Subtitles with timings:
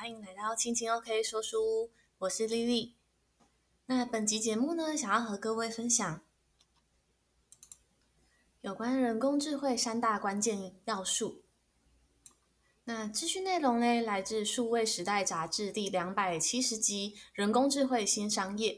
[0.00, 2.94] 欢迎来到青青 OK 说书屋，我是丽丽。
[3.86, 6.20] 那本集节目呢，想要和各位分享
[8.60, 11.42] 有关人工智慧三大关键要素。
[12.84, 18.72] 那资讯内容呢，来自数位时代杂志第两百七十集《人工智慧新商业》。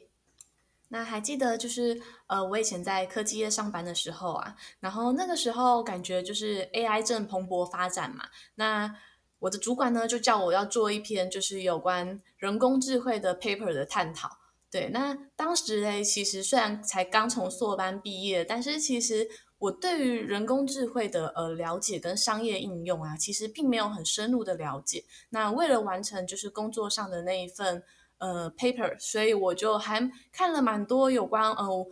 [0.88, 8.30] 那还记得就是呃，我以前在科技业上班的时候啊，然后那个时候感觉就是 AI 正蓬勃发展嘛。
[8.54, 8.96] 那
[9.40, 14.38] 我的主管呢，就叫我要做一篇就是有关人工智慧的 paper 的探讨。
[14.70, 25.04] 对，那当时嘞，其实虽然才刚从硕班毕业，但是其实我对于人工智慧的呃了解跟商业应用啊，其实并没有很深入的了解。
[25.30, 27.82] 那为了完成就是工作上的那一份。
[28.22, 31.86] 呃，paper，所以我就还看了蛮多有关呃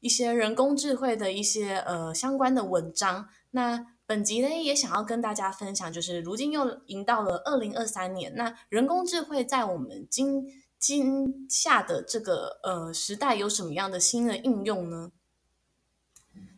[0.00, 3.28] 一些人工智慧的一些呃相关的文章。
[3.50, 10.44] 那本集呢也想要跟大家分享，就是如今又迎到了二零二三年，那人工智慧在我们今
[10.78, 15.12] 今下的这个呃时代有什么样的新的应用呢？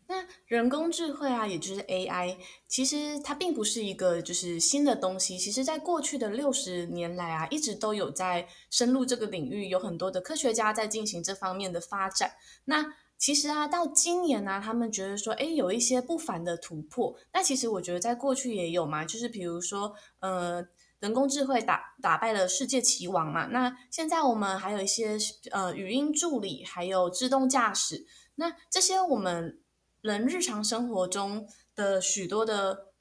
[0.08, 2.36] 那人工智慧啊，也就是 AI，
[2.68, 5.36] 其实它并不是一个就是新的东西。
[5.36, 12.34] 其实，在过去的六十年来啊，一直都有在深入这个领域，有很多的科学家在进行这方面的发展。
[12.66, 17.16] 那其实啊，到今年呢、啊，他们觉得说，哎，有一些不凡的突破。
[17.32, 20.66] 那其实我觉得在过去也有嘛，就是比如说，呃，
[21.00, 23.46] 人工智慧打打败了世界棋王嘛。
[23.46, 25.16] 那现在我们还有一些
[25.50, 28.06] 呃语音助理，还有自动驾驶。
[28.36, 29.60] 那这些我们。
[30.02, 32.92] 人日常生活中的许多的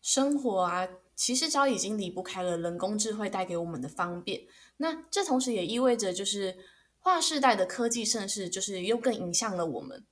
[0.00, 4.42] 生活啊，其实早已经离不开了人工智慧带给我们的方便。
[4.76, 6.56] 那这同时也意味着，就是
[7.02, 10.04] 划世代的科技盛世，就是又更影响了我们。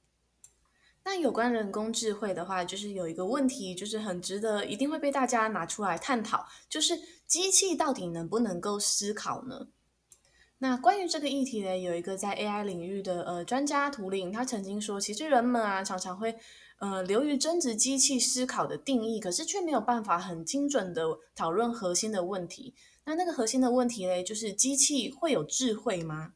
[1.05, 9.69] 那有关人工智慧的话，就是有一个问题，就是很值得一定会被大家拿出来探讨，就是机器到底能不能够思考呢？
[10.59, 16.37] 那关于这个议题呢，有一个在 AI 领域的呃专家图灵，他曾经说，其实人们啊常常会
[16.81, 21.07] 呃流于争执机器思考的定义，可是却没有办法很精准的
[21.37, 22.75] 讨论核心的问题。
[23.05, 26.35] 那那个核心的问题呢，就是机器会有智慧吗？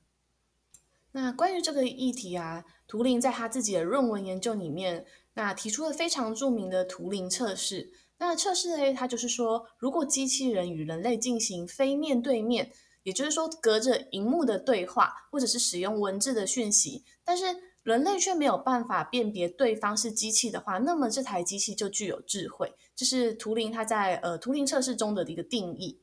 [1.17, 7.93] 那关于这个议题啊，图灵在他自己的论文研究里面，那提出了非常著名的图灵测试。
[8.19, 12.73] 那测试呢，它就是说，如果机器人与人类进行非面对面。
[13.05, 17.45] 也就是说，隔着荧幕的对话，或者是使用文字的讯息，但是
[17.83, 22.73] 人类却没有办法辨别对方是机器的话，那么这台机器就具有智慧。
[22.97, 26.01] 这是图灵他在呃图灵测试中的一个定义。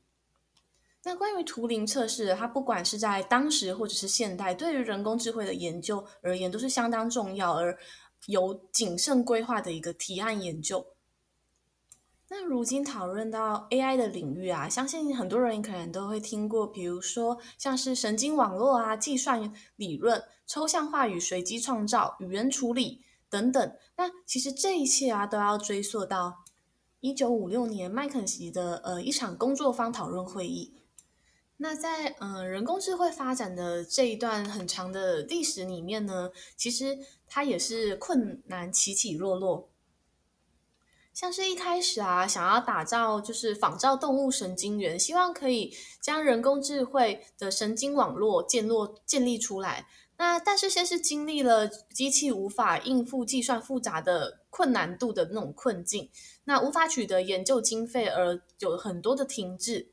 [1.03, 7.75] 那关于图灵测试，它不管是在当时或者是现代，对于人工智慧的研究而言，都是相当重要而
[8.27, 10.85] 有谨慎规划的一个提案研究。
[12.29, 23.75] 那如今讨论到 AI 的领域啊，相信很多人可能都会听过，比如说像是神经网络啊、计算理论、抽象化与随机创造、语言处理等等。
[23.97, 26.43] 那其实这一切啊，都要追溯到
[26.99, 30.77] 一九五六年麦肯锡的呃一场工作坊讨论会议。
[31.63, 39.69] 那在呃人工智慧发展的这一段很长的历史里面呢，其实它也是困难起起落落。
[41.13, 48.73] 像是一开始啊，想要打造就是仿造动物神经元，希望可以将人工智慧的神经网络建立
[49.05, 49.85] 建立出来。
[50.17, 56.09] 那但是先是经历了机器无法应付计算复杂的困难度的那种困境，
[56.45, 59.91] 那无法取得研究经费，而有很多的停滞。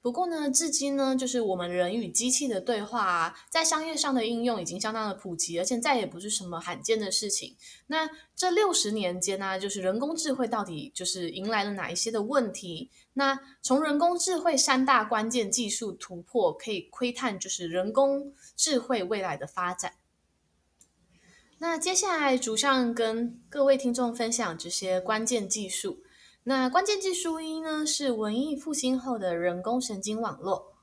[0.00, 7.56] 不过呢，至今呢，就是我们人与机器的对话啊，在商业上的应用已经相当的普及，而且再也不是什么罕见的事情。
[7.88, 12.90] 那这六十年间呢，就是人工智慧到底就是迎来了哪一些的问题？
[13.14, 19.94] 那从人工智慧三大关键技术突破可以窥探，就是人工智慧未来的发展。
[21.58, 26.04] 那接下来，主上跟各位听众分享这些关键技术。
[26.44, 30.74] 那关键技术一呢，是文艺复兴后的人工神经网络。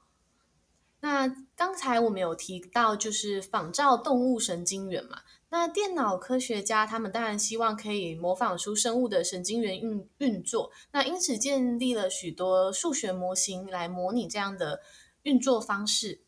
[0.99, 5.19] 那刚才我们有提到，就是仿照动物神经元嘛。
[5.49, 14.81] 那电脑科学家他们当然希望可以模仿出生物的神经元运运作，那因此建立了许多数学模型来模拟这样的
[15.23, 16.21] 运作方式。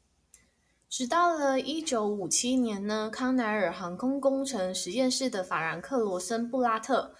[0.90, 7.14] 直到了一九五七年呢，康奈尔航空工程实验室的法兰克罗森布拉特。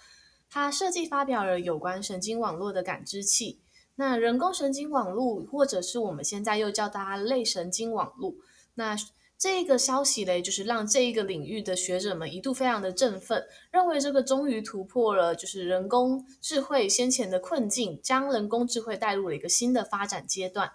[0.50, 3.60] 他设计发表了有关神经网络的感知器，
[3.96, 8.34] 那人工神经网络，或者是我们现在又叫它类神经网络。
[8.74, 8.96] 那
[9.36, 20.72] 这个消息嘞，就是让这一个领域的学者们一度非常的振奋，认为这个终于突破了就是人工智慧先前的困境，将人工智慧带入了一个新的发展阶段。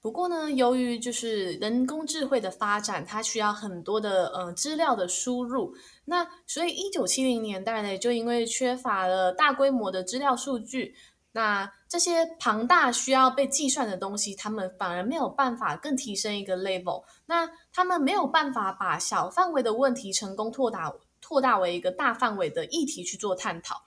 [0.00, 5.74] 不过呢，由于就是人工智慧的发展，它需要很多的呃资料的输入，
[6.04, 10.94] 那所以一九七零年代呢，就因为缺乏了大规模的资料数据。
[11.32, 17.04] 那这些庞大需要被计算的东西，他们反而没有办法更提升一个 level。
[17.26, 23.82] 那他们没有办法把小范围的问题成功拓大，拓大为一个大范围的议题去做探讨。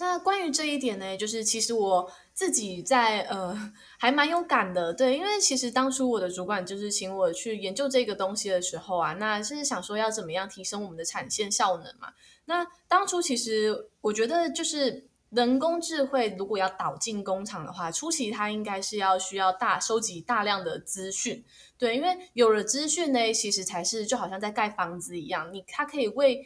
[0.00, 12.12] 那关于这一点呢，就是其实我自己在呃还蛮有感的，对，因为其实当初我的主管就是请我去研究这个东西的时候啊，那是想说要怎么样提升我们的产线效能嘛。
[12.44, 15.08] 那当初其实我觉得就是。
[15.30, 21.44] 人工智慧如果要导进工厂的话，初期它应该是要需要大收集大量的资讯，
[21.76, 26.42] 对，因为有了资讯呢，其实才是就好像在盖房子一样，你它可以为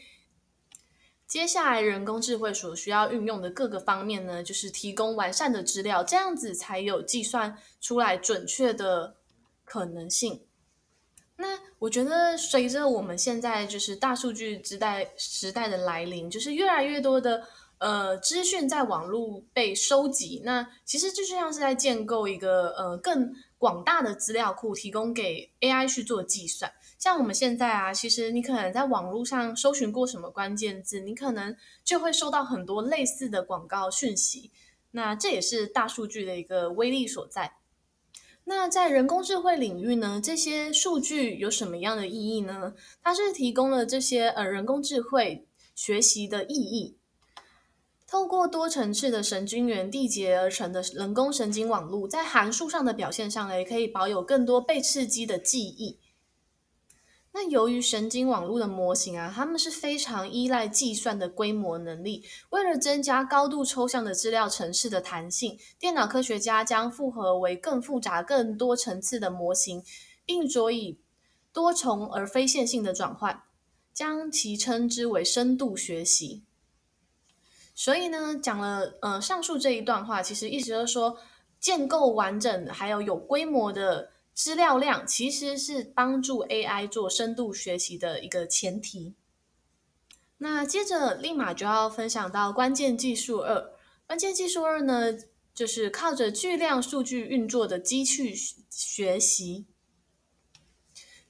[1.33, 9.17] 接下来人工智慧所需要运用的各个方面呢，就是提供完善的资料，这样子才有计算出来准确的
[9.65, 10.43] 可能性。
[11.37, 17.43] 那我觉得随着我们现在就是大数据时代时代的来临，就是越来越多的。
[17.79, 26.71] 呃，资讯在网络被收集，那其实就像是在建构一个呃更广大的资料库，提供给 AI 去做计算。
[27.03, 34.53] 像我们现在啊，其实你可能在网络上搜寻过什么关键字，你可能就会收到很多类似的广告讯息。
[34.93, 37.55] 那这也是大数据的一个威力所在。
[38.45, 42.73] 那在人工智慧领域呢，这些数据有什么样的意义呢？
[43.03, 46.97] 它是提供了这些呃人工智慧学习的意义。
[48.07, 55.99] 透过多层次的神经元缔结而成的人工神经网络，在函数上的表现上呢也可以保有更多被刺激的记忆。
[57.35, 62.23] 那由于神经网络的模型啊，它们是非常依赖计算的规模能力。
[62.51, 69.83] 为了增加高度抽象的资料程式的弹性，电脑科学家将复合为更复杂、更多层次的模型，
[70.27, 71.01] 并着以
[71.55, 73.43] 多重而非线性的转换，
[73.95, 76.45] 将其称之为深度学习。
[77.75, 81.17] 所以呢，讲了呃上述这一段话，其实意思就是说，
[81.59, 89.15] 建构完整还有有规模的资料量，其实是帮助 AI 做深度学习的一个前提。
[90.39, 93.73] 那接着立马就要分享到关键技术二，
[94.07, 95.17] 关键技术二呢，
[95.55, 98.35] 就是靠着巨量数据运作的机器
[98.69, 99.67] 学习。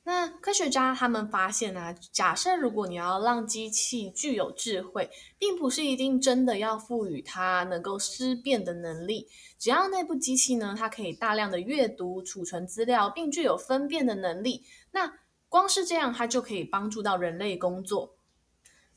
[0.04, 5.08] 那科学家他们发现啊，假设如果你要让机器具有智慧，
[5.38, 9.28] 并不是一定真的要赋予它能够思辨的能力，
[9.60, 15.12] 只要那部机器呢，它可以大量的阅读、储存资料，并具有分辨的能力，那
[15.48, 18.16] 光是这样，它就可以帮助到人类工作。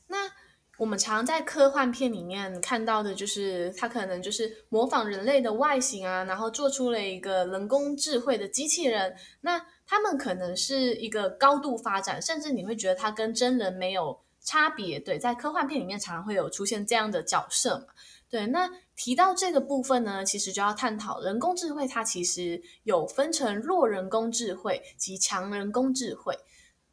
[0.08, 0.16] 那
[0.78, 9.14] 我们常在科幻片里面看到的，就是它可能就是模仿人类的外形啊，然后做出了一个人工智慧的机器人。
[9.40, 14.98] 那他们可能是一个高度发展，甚至你会觉得他跟真人没有差别。
[14.98, 17.94] 对，在科幻片里面常常会有出现这样的角色嘛。
[18.28, 26.36] 对，那提到这个部分呢，其实就要探讨人工智慧，它其实有分成弱人工智慧及强人工智慧。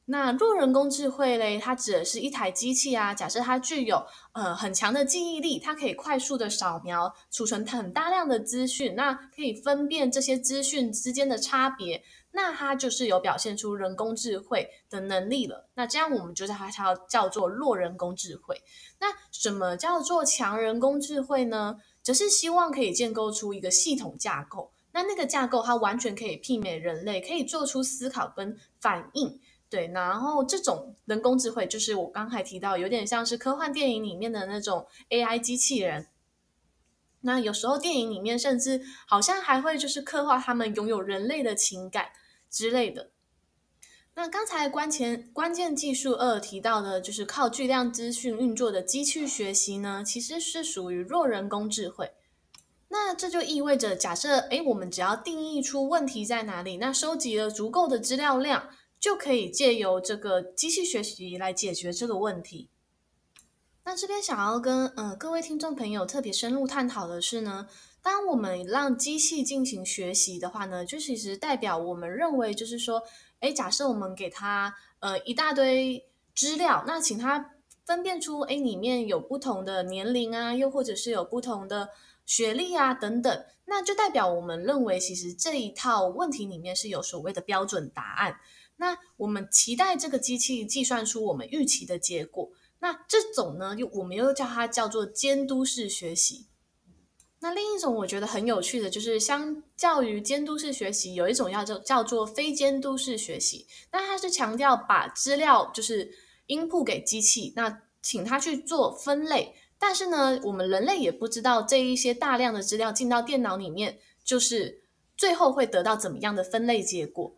[0.06, 12.04] 那弱人工智慧嘞，它指的是一台机器啊，假设它具有呃很强的记忆力，它可以快速的扫描、储存很大量的资讯，那可以分辨这些资讯之间的差别。
[12.36, 15.70] 那它就是有表现出人工智慧的能力了。
[15.76, 18.60] 那这样我们就叫它叫叫做弱人工智慧。
[19.00, 21.78] 那什么叫做强人工智慧呢？
[22.02, 24.72] 则是希望可以建构出一个系统架构。
[24.92, 29.40] 那那个架构它完全可以媲美人类，可以做出思考跟反应。
[29.74, 36.08] 对，然后这种人工智慧就是我刚才提到，有点像是科幻电影里面的那种 AI 机器人。
[37.22, 42.10] 那有时候电影里面甚至好像还会就是刻画他们拥有人类的情感。
[42.54, 43.10] 之类的。
[44.14, 52.12] 那刚才关前关键技术二提到的，就是靠巨量资讯运作的机器学习呢，其实是属于弱人工智慧。
[52.90, 58.70] 那这就意味着，假设诶，我们只要定义出问题在哪里，那收集了足够的资料量，
[59.04, 62.70] 就可以借由这个机器学习来解决这个问题。
[63.84, 67.68] 那这边想要跟呃各位听众朋友特别深入探讨的是呢。
[68.02, 73.02] 当我们让机器进行学习的话呢，就其实代表我们认为就是说，
[73.42, 77.52] 诶，假设我们给它呃一大堆资料，那请它
[77.86, 81.90] 分辨出诶里面有不同的年龄啊，又或者是有不同的
[82.26, 88.38] 学历啊等等，那就代表我们认为其实这一套问题里面是有所谓的标准答案。
[88.84, 92.50] 那我们期待这个机器计算出我们预期的结果。
[92.80, 96.48] 那这种呢，又我们又叫它叫做监督式学习。
[97.40, 103.66] 那另一种我觉得很有趣的就是，相较于监督式学习，有一种叫做叫做非监督式学习。
[103.94, 106.12] 那它是强调把资料就是
[106.48, 109.56] input 给机器，那请它去做分类。
[109.80, 114.82] 但是呢，我们人类也不知道这一些大量的资料进到电脑里面，就是
[115.16, 117.34] 最后会得到怎么样的分类结果。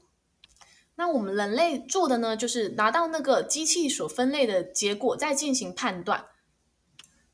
[0.98, 6.26] 那我们人类做的呢，就是拿到那个机器所分类的结果，再进行判断。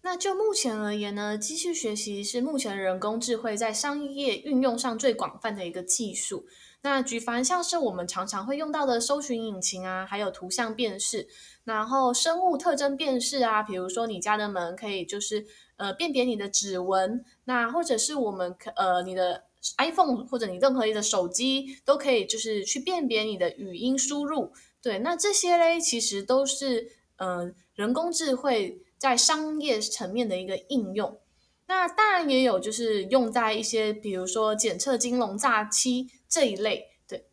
[0.03, 6.45] 那就目前而言呢，机器学习是目前人工智慧在商业运用上最广泛的一个技术。
[6.81, 11.27] 那举凡像是我们常常会用到的搜寻引擎啊，还有图像辨识，
[11.63, 15.45] 然后生物特征辨识啊，比如说你家的门可以就是
[15.77, 19.43] 呃辨别你的指纹，那或者是我们可呃你的
[19.77, 24.51] iPhone 或者你任何一个手机都可以就是去辨别你的语音输入。
[24.81, 28.81] 对，那这些嘞其实都是呃人工智慧。
[29.01, 31.19] 在商业层面的一个应用，
[31.65, 36.91] 那当然也有就是用在一些比如说检测金融诈欺这一类。
[37.07, 37.25] 对，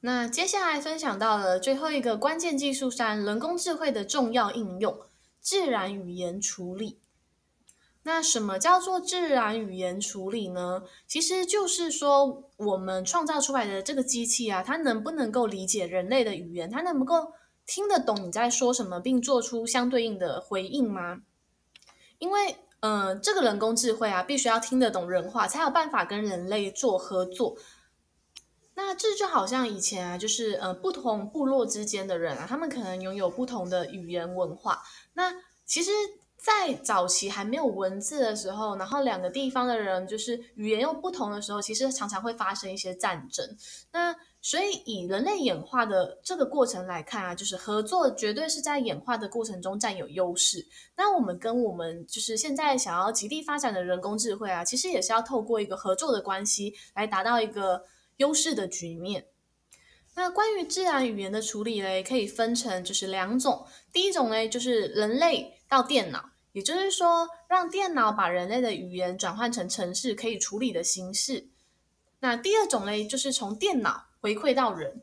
[0.00, 5.00] 那接下来分享到了最后一个关键技术上，人工智慧的重要应用——
[5.40, 6.98] 自然语言处理。
[8.04, 10.82] 那什么叫做自然语言处理呢？
[11.06, 16.68] 其实就是说，我们创造出来的这个机器啊，它能不能够理解人类的语言？
[16.68, 17.32] 它能不够
[17.64, 21.22] 听得懂你在说什么，并做出相对应的回应吗？
[22.18, 27.56] 因为，呃，这个人工智慧啊，必须要听得懂人话，才有办法跟人类做合作。
[28.74, 34.82] 那这就好像以前啊，就是呃，不同部落之间的人啊，他们可能拥有不同的语言文化。
[35.12, 35.32] 那
[35.64, 35.92] 其实，
[36.42, 43.56] 在早期还没有文字的时候，然后两个地方的人就是语言又不同的时候，其实常常会发生一些战争。
[43.92, 50.66] 那所以，以人类演化的这个过程来看啊，就是合作绝对是在演化的过程中占有优势。
[50.96, 57.84] 那我们跟我们就是现在想要极力发展的人工智慧啊，其实也是要透过一个合作的关系来达到一个
[58.16, 59.26] 优势的局面。
[60.16, 63.64] 那关于自然语言的处理嘞，可以分成就是两种。
[63.92, 71.48] 第一种嘞，就是人类到电脑，也就是说，让电脑把人类的语言转换成程式可以处理的形式。
[72.20, 75.02] 那第二种嘞，就是从电脑回馈到人，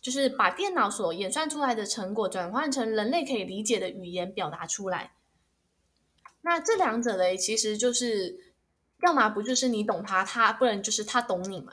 [0.00, 5.12] 就是把电脑所演算出来的成果转换成人类可以理解的语言表达出来。
[6.40, 8.54] 那这两者嘞，其实就是，
[9.02, 11.72] 要么不就是你懂他，他不然就是他懂你嘛。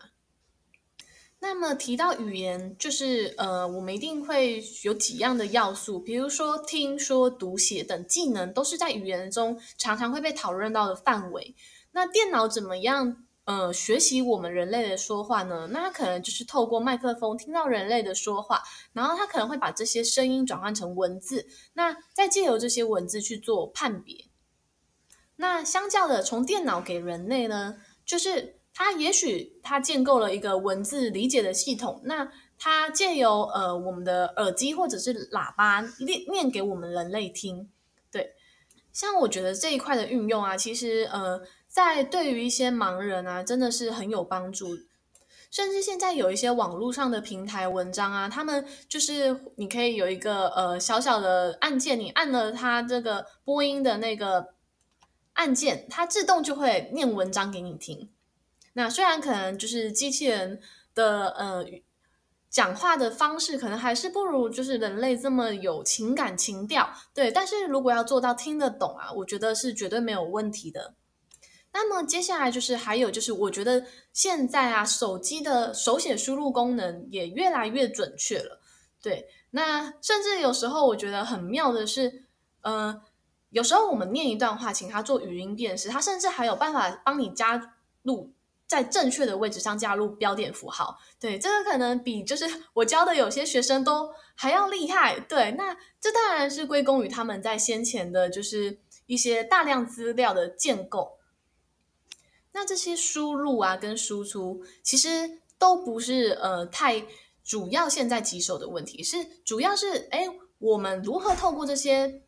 [1.45, 11.53] 那么提到语言，就是呃，我们一定会有几样的要素，比如说听说读写等技能，都是在语言中常常会被讨论到的范围。
[11.91, 13.25] 那电脑怎么样？
[13.43, 24.29] 呃，学习我们人类的说话呢，那它可能就是透过麦克风听到人类的说话，然后它可能会把这些声音转换成文字，那再借由这些文字去做判别。
[25.35, 37.69] 那相较的，从电脑给人类呢，就是它也许它建构了一个文字理解的系统，那它借由呃我们的耳机或者是喇叭念念给我们人类听。
[38.11, 38.33] 对，
[38.91, 41.41] 像我觉得这一块的运用啊，其实呃。
[41.73, 44.77] 在对于一些盲人啊，真的是很有帮助。
[45.49, 54.53] 甚至现在有一些网络上的平台文章啊，他们就是你可以有一个呃小小的按键，你按了它这个播音的那个
[55.33, 58.07] 按键，它自动就会念文章给你听。
[58.73, 60.59] 那虽然可能就是机器人
[60.93, 61.65] 的呃
[62.49, 67.31] 讲话的方式，可能还是不如就是人类这么有情感情调，对。
[67.31, 70.95] 但是如果要做到听得懂啊，我觉得是绝对没有问题的。
[71.75, 78.61] 那么接下来就是还有就是，我觉得现在啊，手机的手写输入功能也越来越准确了。
[79.01, 82.25] 对，那甚至有时候我觉得很妙的是，
[82.61, 83.01] 呃，
[83.49, 88.31] 有时候我们念一段话，请他做语音辨识，他甚至还有办法帮你加入
[88.67, 90.97] 在正确的位置上加入标点符号。
[91.19, 95.19] 对，这个可能比就是我教的有些学生都还要厉害。
[95.19, 101.19] 对，那这当然是归功于他们在先前的就是一些大量资料的建构。
[102.51, 107.03] 那这些输入啊跟输出，其实都不是呃太
[107.43, 110.27] 主要现在棘手的问题，是主要是哎，
[110.59, 112.21] 我们如何透过这些？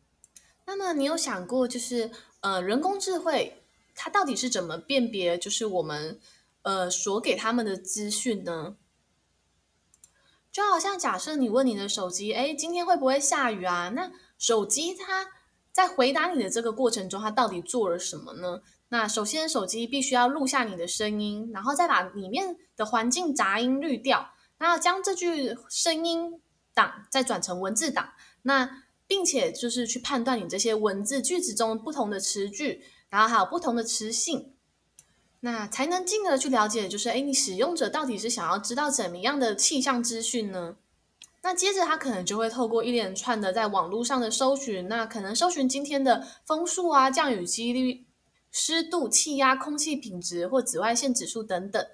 [0.64, 3.62] 那么你有想过，就是呃人工智慧
[3.96, 6.20] 它到底是怎么辨别，就是我们
[6.62, 8.76] 呃所给他们的资讯呢？
[10.52, 13.90] 就好像假设你问你的手机，哎，今天会不会下雨啊？
[13.94, 15.26] 那手机它
[15.72, 18.62] 在回答你的这个过程中，它到底做了什么呢？
[18.88, 26.40] 那首先，手机必须要录下你的声音，然后再把里面的环境杂音滤掉，然后将这句声音
[26.72, 34.52] 档再转成文字档，那并且就是去判断你这些文字句子中不同的词句，然后还有不同的词性，
[35.40, 40.76] 那才能进而去了解，就是诶，你使用者到底是想要知道怎么样的气象资讯呢？
[41.42, 48.04] 那接着他可能就会透过一连串的在网络上的搜寻，那可能搜寻今天的风速啊、降雨几率、
[48.50, 51.86] 湿度、气压、空气品质或紫外线指数等等。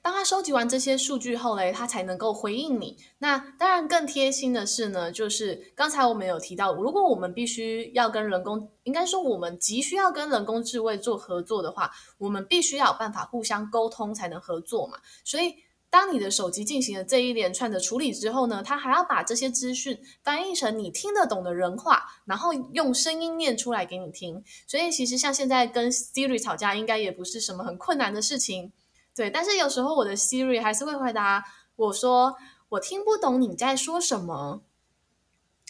[0.00, 2.96] 当他收集完这些数据后嘞，他才能够回应你。
[3.18, 14.98] 那当然更贴心的是呢，就是刚才我们有提到，如果我们必须要跟人工，应该说我们急需要跟人工智慧做合作的话，我们必须要有办法互相沟通才能合作嘛。
[15.24, 15.56] 所以，
[15.90, 24.42] 当你的手机进行了这一连串的处理之后呢，它还要把这些资讯翻译成你听得懂的人话，然后用声音念出来给你听。
[24.66, 28.72] 所以，其实像现在跟 Siri 吵架，应该也不是什么很困难的事情。
[29.18, 31.44] 对，但是有时候我的 Siri 还是会回答
[31.74, 32.36] 我说
[32.70, 34.62] ：“我听不懂你在说什么。”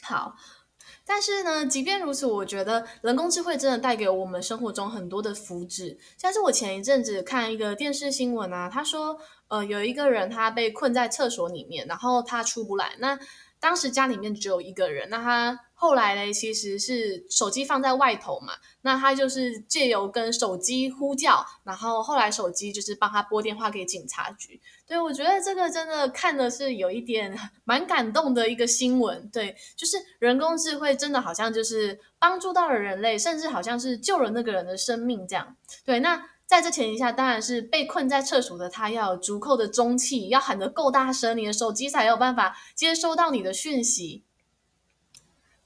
[0.05, 0.37] 好，
[1.07, 5.97] 但是呢，即便如此，我觉得人工智慧真的带给我们生活中很多的福祉。
[6.19, 12.97] 像是我前一阵子看一个电视新闻啊，他说，呃，有一个人他被困在厕所里面，然后他出不来。
[12.99, 13.19] 那
[13.61, 15.61] 当时家里面只有一个人，那他。
[15.81, 24.61] 后来呢，其实是手机放在外头嘛，那他就是借由跟手机呼叫，然后后来手机就是帮他拨电话给警察局。
[24.89, 29.31] 对，我觉得这个真的看的是有一点蛮感动的一个新闻。
[29.33, 35.55] 对，就是人工智慧真的好像就是帮助到了人类，甚至好像是救了那个人的生命这样。
[35.85, 44.25] 对，那在这前提下，当然是被困在厕所的他要有足够的中气，要喊得够大声，你的手机才有办法接收到你的讯息。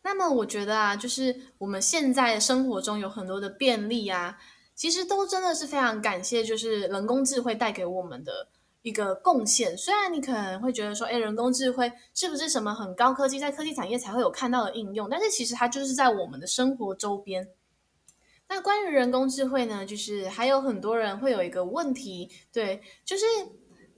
[0.02, 4.36] 那么我觉得啊，就是我们现在生活中有很多的便利啊，
[4.74, 8.48] 其实都真的是非常感谢，就是人工智慧带给我们的
[8.82, 9.78] 一个贡献。
[9.78, 15.08] 虽然你可能会觉得说，诶，人工智慧是不是什么很高科技，在科技产业才会有看到的应用？
[15.08, 17.48] 但是其实它就是在我们的生活周边。
[18.48, 23.24] 那关于人工智慧呢，就是还有很多人会有一个问题，对，就是。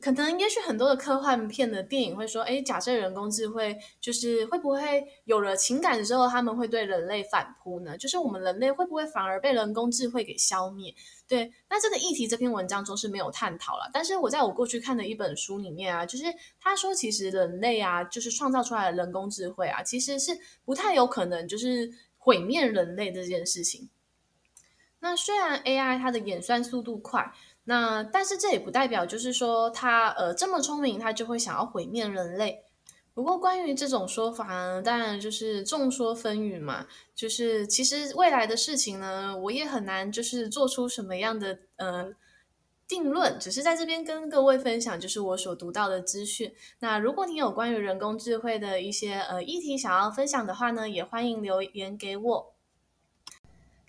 [0.00, 7.96] 可能也许很多的科幻片的电影会说，诶，假设人工智慧就是会不会有了情感之后，他们会对人类反扑呢？
[7.96, 10.94] 就是我们人类会不会反而被人工智慧给消灭？
[11.26, 13.88] 对，那这个议题这篇文章中是没有探讨了。
[13.94, 16.24] 但是我在我过去看的一本书里面啊，就是
[16.61, 23.88] 他说，其实人类啊，就是创造出来的人工智慧啊，其实是不太有可能就是毁灭人类这件事情。
[25.05, 27.31] 那虽然 AI 它的演算速度快。
[27.67, 32.62] 那但是这也不代表就是说它呃这么聪明，它就会想要毁灭人类。
[33.14, 36.87] 不过关于这种说法呢，当然就是众说纷纭嘛。
[37.14, 42.12] 就是其实未来的事情呢，我也很难就是做出什么样的呃
[42.87, 43.38] 定论。
[43.38, 46.53] 只是在这边跟各位分享，就是我所读到的资讯。
[46.81, 52.54] 那如果你有关于人工智慧的一些呃议题想要分享的话呢，也欢迎留言给我。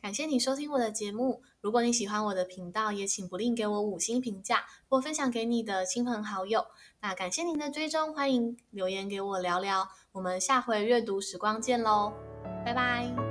[0.06, 1.42] 感谢你收听我的节目。
[1.62, 6.64] 如果你喜欢我的频道，也请不吝给我五星评价或分享给你的亲朋好友。
[7.02, 9.90] 那感谢您的追踪，欢迎留言给我聊聊。
[10.12, 12.14] 我们下回阅读时光见喽，
[12.64, 13.25] 拜拜。